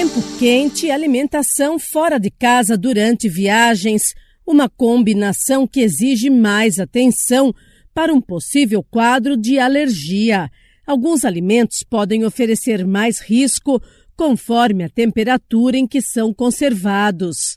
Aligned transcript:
Tempo 0.00 0.22
quente 0.38 0.86
e 0.86 0.90
alimentação 0.90 1.78
fora 1.78 2.18
de 2.18 2.30
casa 2.30 2.74
durante 2.74 3.28
viagens, 3.28 4.14
uma 4.46 4.66
combinação 4.66 5.66
que 5.66 5.82
exige 5.82 6.30
mais 6.30 6.78
atenção 6.78 7.54
para 7.92 8.10
um 8.10 8.18
possível 8.18 8.82
quadro 8.82 9.36
de 9.36 9.58
alergia. 9.58 10.50
Alguns 10.86 11.22
alimentos 11.22 11.82
podem 11.82 12.24
oferecer 12.24 12.86
mais 12.86 13.20
risco 13.20 13.78
conforme 14.16 14.84
a 14.84 14.88
temperatura 14.88 15.76
em 15.76 15.86
que 15.86 16.00
são 16.00 16.32
conservados. 16.32 17.54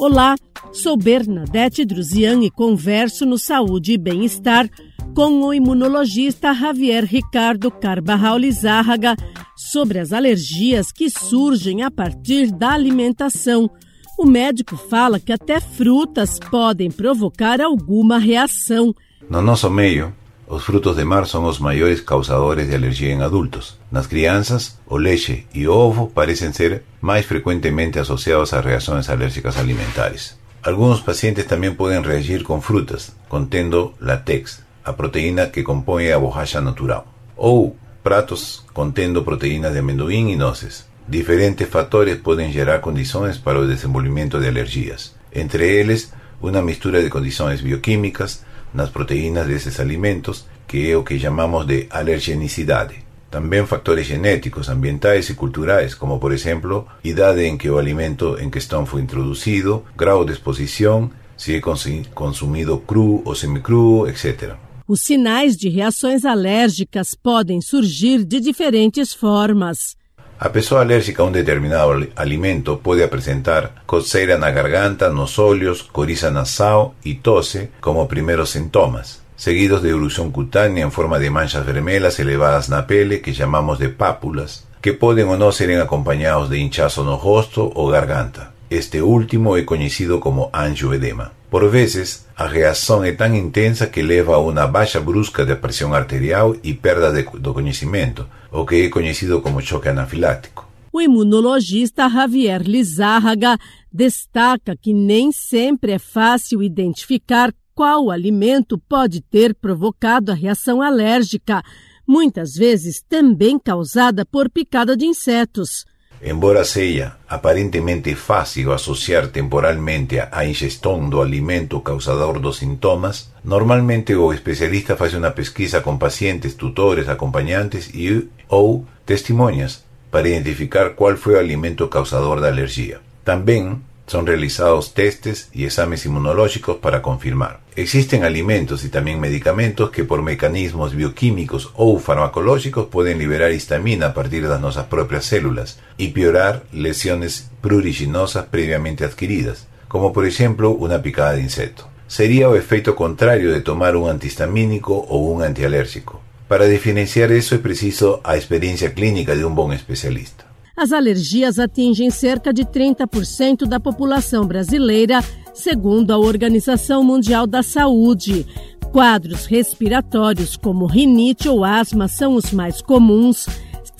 Olá, 0.00 0.34
sou 0.72 0.96
Bernadette 0.96 1.84
Druzian 1.84 2.42
e 2.42 2.50
converso 2.50 3.24
no 3.24 3.38
Saúde 3.38 3.92
e 3.92 3.98
Bem-Estar 3.98 4.68
com 5.14 5.42
o 5.42 5.54
imunologista 5.54 6.52
Javier 6.52 7.04
Ricardo 7.04 7.70
Carbarral 7.70 8.36
Lizárraga 8.36 9.14
sobre 9.56 10.00
as 10.00 10.12
alergias 10.12 10.90
que 10.90 11.08
surgem 11.08 11.82
a 11.82 11.90
partir 11.90 12.50
da 12.50 12.72
alimentação. 12.72 13.70
O 14.18 14.26
médico 14.26 14.76
fala 14.76 15.20
que 15.20 15.32
até 15.32 15.60
frutas 15.60 16.38
podem 16.50 16.90
provocar 16.90 17.60
alguma 17.60 18.18
reação. 18.18 18.92
No 19.30 19.40
nosso 19.40 19.70
meio, 19.70 20.12
os 20.48 20.64
frutos 20.64 20.96
de 20.96 21.04
mar 21.04 21.26
são 21.26 21.44
os 21.44 21.60
maiores 21.60 22.00
causadores 22.00 22.68
de 22.68 22.74
alergia 22.74 23.12
em 23.12 23.22
adultos. 23.22 23.78
Nas 23.92 24.08
crianças, 24.08 24.78
o 24.86 24.96
leite 24.96 25.46
e 25.54 25.66
o 25.68 25.72
ovo 25.72 26.08
parecem 26.08 26.52
ser 26.52 26.82
mais 27.00 27.24
frequentemente 27.24 28.00
associados 28.00 28.52
a 28.52 28.60
reações 28.60 29.08
alérgicas 29.08 29.56
alimentares. 29.56 30.36
Algunos 30.62 31.02
pacientes 31.02 31.46
también 31.46 31.76
pueden 31.76 32.02
reagir 32.02 32.42
con 32.42 32.62
frutas, 32.62 33.14
contendo 33.28 33.94
latex, 34.00 34.64
a 34.84 34.92
proteína 34.92 35.50
que 35.50 35.62
compone 35.62 36.12
a 36.12 36.18
borracha 36.18 36.60
natural, 36.60 37.06
ou 37.36 37.76
pratos 38.02 38.62
contendo 38.72 39.24
proteínas 39.24 39.72
de 39.72 39.80
amendoim 39.80 40.30
e 40.30 40.36
nozes. 40.36 40.86
Diferentes 41.08 41.68
fatores 41.68 42.16
podem 42.20 42.52
gerar 42.52 42.80
condições 42.80 43.38
para 43.38 43.58
o 43.58 43.66
desenvolvimento 43.66 44.38
de 44.38 44.48
alergias, 44.48 45.16
entre 45.32 45.80
eles 45.80 46.12
uma 46.40 46.62
mistura 46.62 47.02
de 47.02 47.08
condições 47.08 47.62
bioquímicas 47.62 48.44
nas 48.72 48.90
proteínas 48.90 49.46
desses 49.46 49.80
alimentos, 49.80 50.46
que 50.66 50.90
é 50.90 50.96
o 50.96 51.04
que 51.04 51.18
chamamos 51.18 51.66
de 51.66 51.86
alergenicidade. 51.90 53.04
También 53.30 53.66
factores 53.66 54.06
genéticos, 54.06 54.68
ambientales 54.68 55.28
y 55.30 55.34
culturales, 55.34 55.96
como 55.96 56.20
por 56.20 56.32
ejemplo, 56.32 56.86
idade 57.02 57.48
en 57.48 57.58
que 57.58 57.70
o 57.70 57.78
alimento 57.78 58.38
en 58.38 58.50
cuestión 58.50 58.86
fue 58.86 59.00
introducido, 59.00 59.84
grado 59.96 60.24
de 60.24 60.34
exposición, 60.34 61.10
se 61.36 61.56
é 61.56 61.60
consumido 61.60 62.82
cru 62.86 63.22
ou 63.24 63.34
semicru, 63.34 64.06
etc. 64.06 64.54
Os 64.86 65.00
sinais 65.00 65.56
de 65.56 65.68
reações 65.68 66.24
alérgicas 66.24 67.14
podem 67.14 67.60
surgir 67.60 68.24
de 68.24 68.40
diferentes 68.40 69.14
formas. 69.14 69.96
A 70.38 70.48
pessoa 70.48 70.82
alérgica 70.82 71.22
a 71.22 71.26
um 71.26 71.32
determinado 71.32 72.08
alimento 72.14 72.76
pode 72.76 73.02
apresentar 73.02 73.82
coceira 73.86 74.36
na 74.36 74.50
garganta, 74.50 75.08
nos 75.08 75.38
olhos, 75.38 75.80
coriza 75.82 76.30
nasal 76.30 76.94
e 77.04 77.14
tosse 77.14 77.70
como 77.80 78.06
primeiros 78.06 78.50
sintomas 78.50 79.24
seguidos 79.36 79.82
de 79.82 79.90
erupción 79.90 80.30
cutánea 80.30 80.84
en 80.84 80.92
forma 80.92 81.18
de 81.18 81.30
manchas 81.30 81.66
vermelhas 81.66 82.18
elevadas 82.18 82.68
na 82.68 82.86
pele 82.86 83.20
que 83.20 83.32
llamamos 83.32 83.78
de 83.78 83.88
pápulas, 83.88 84.64
que 84.80 84.92
pueden 84.92 85.28
o 85.28 85.36
no 85.36 85.50
ser 85.52 85.68
acompañados 85.80 86.48
de 86.48 86.58
hinchazo 86.58 87.04
no 87.04 87.16
rosto 87.16 87.70
o 87.74 87.88
garganta. 87.88 88.52
Este 88.70 89.02
último 89.02 89.56
é 89.56 89.64
conocido 89.64 90.20
como 90.20 90.50
angioedema. 90.52 91.32
Por 91.50 91.70
veces, 91.70 92.23
a 92.36 92.46
reação 92.46 93.04
é 93.04 93.12
tan 93.12 93.36
intensa 93.36 93.86
que 93.86 94.02
leva 94.02 94.34
a 94.34 94.38
una 94.38 94.66
baixa 94.66 95.00
brusca 95.00 95.44
de 95.44 95.54
presión 95.54 95.94
arterial 95.94 96.58
y 96.62 96.74
perda 96.74 97.12
de, 97.12 97.22
do 97.38 97.54
conhecimento, 97.54 98.26
o 98.50 98.66
que 98.66 98.84
é 98.84 98.90
conhecido 98.90 99.40
como 99.40 99.60
choque 99.60 99.88
anafilático. 99.88 100.66
O 100.92 101.00
imunologista 101.00 102.08
Javier 102.08 102.62
Lizárraga 102.62 103.58
destaca 103.92 104.76
que 104.76 104.92
nem 104.92 105.32
sempre 105.32 105.92
é 105.92 105.98
fácil 105.98 106.62
identificar 106.62 107.52
qual 107.74 108.10
alimento 108.10 108.78
pode 108.78 109.20
ter 109.20 109.54
provocado 109.54 110.30
a 110.30 110.34
reação 110.34 110.80
alérgica, 110.80 111.62
muitas 112.06 112.54
vezes 112.54 113.02
também 113.08 113.58
causada 113.58 114.24
por 114.24 114.48
picada 114.48 114.96
de 114.96 115.04
insetos. 115.04 115.84
Embora 116.22 116.64
seja 116.64 117.16
aparentemente 117.28 118.14
fácil 118.14 118.72
associar 118.72 119.28
temporalmente 119.28 120.18
a 120.20 120.44
ingestão 120.44 121.08
do 121.08 121.20
alimento 121.20 121.80
causador 121.80 122.40
dos 122.40 122.58
sintomas, 122.58 123.30
normalmente 123.44 124.14
o 124.14 124.32
especialista 124.32 124.96
faz 124.96 125.14
uma 125.14 125.30
pesquisa 125.30 125.80
com 125.80 125.98
pacientes, 125.98 126.54
tutores, 126.54 127.08
acompanhantes 127.08 127.90
e 127.92 128.28
ou 128.48 128.86
testemunhas 129.04 129.84
para 130.10 130.28
identificar 130.28 130.90
qual 130.90 131.16
foi 131.16 131.34
o 131.34 131.38
alimento 131.38 131.88
causador 131.88 132.40
da 132.40 132.48
alergia. 132.48 133.00
Também 133.24 133.80
Son 134.06 134.26
realizados 134.26 134.92
testes 134.92 135.48
y 135.52 135.64
exámenes 135.64 136.04
inmunológicos 136.04 136.76
para 136.76 137.00
confirmar. 137.00 137.60
Existen 137.74 138.22
alimentos 138.22 138.84
y 138.84 138.88
también 138.88 139.18
medicamentos 139.18 139.90
que 139.90 140.04
por 140.04 140.22
mecanismos 140.22 140.94
bioquímicos 140.94 141.70
o 141.74 141.98
farmacológicos 141.98 142.86
pueden 142.86 143.18
liberar 143.18 143.52
histamina 143.52 144.06
a 144.08 144.14
partir 144.14 144.46
de 144.46 144.58
nuestras 144.60 144.86
propias 144.86 145.24
células 145.24 145.80
y 145.96 146.08
piorar 146.08 146.64
lesiones 146.72 147.50
pruriginosas 147.60 148.46
previamente 148.46 149.04
adquiridas, 149.04 149.66
como 149.88 150.12
por 150.12 150.26
ejemplo 150.26 150.70
una 150.70 151.00
picada 151.02 151.32
de 151.32 151.40
insecto. 151.40 151.88
Sería 152.06 152.48
o 152.48 152.56
efecto 152.56 152.94
contrario 152.94 153.50
de 153.50 153.62
tomar 153.62 153.96
un 153.96 154.10
antihistamínico 154.10 154.94
o 154.94 155.16
un 155.16 155.42
antialérgico. 155.42 156.20
Para 156.46 156.66
diferenciar 156.66 157.32
eso 157.32 157.54
es 157.54 157.60
preciso 157.62 158.20
a 158.22 158.36
experiencia 158.36 158.92
clínica 158.92 159.34
de 159.34 159.46
un 159.46 159.54
buen 159.54 159.72
especialista. 159.72 160.43
As 160.76 160.92
alergias 160.92 161.60
atingem 161.60 162.10
cerca 162.10 162.52
de 162.52 162.64
30% 162.64 163.64
da 163.64 163.78
população 163.78 164.44
brasileira, 164.44 165.22
segundo 165.52 166.10
a 166.10 166.18
Organização 166.18 167.04
Mundial 167.04 167.46
da 167.46 167.62
Saúde. 167.62 168.44
Quadros 168.90 169.46
respiratórios 169.46 170.56
como 170.56 170.86
rinite 170.86 171.48
ou 171.48 171.64
asma 171.64 172.08
são 172.08 172.34
os 172.34 172.50
mais 172.50 172.82
comuns, 172.82 173.46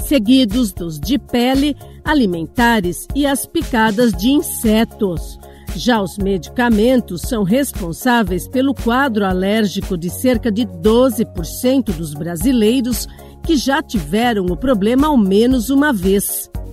seguidos 0.05 0.73
dos 0.73 0.99
de 0.99 1.17
pele, 1.17 1.77
alimentares 2.05 3.07
e 3.15 3.25
as 3.25 3.47
picadas 3.47 4.13
de 4.13 4.31
insetos. 4.31 5.39
Já 5.77 6.03
os 6.03 6.19
medicamentos 6.19 7.23
são 7.23 7.45
responsáveis 7.45 8.49
pelo 8.49 8.75
quadro 8.75 9.25
alérgico 9.25 9.97
de 9.97 10.11
cerca 10.11 10.51
de 10.51 10.65
12% 10.67 11.93
dos 11.97 12.15
brasileiros 12.15 13.09
que 13.45 13.57
já 13.57 13.83
tiveram 13.83 14.47
o 14.47 14.57
problema 14.57 15.07
ao 15.07 15.17
menos 15.17 15.71
uma 15.71 15.93
vez. 15.93 16.51